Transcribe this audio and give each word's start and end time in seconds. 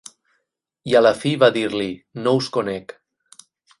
I 0.91 0.95
a 1.01 1.03
la 1.03 1.11
fi 1.19 1.33
va 1.43 1.49
dir-li: 1.57 1.91
No 2.25 2.33
us 2.41 2.49
conec. 2.57 2.97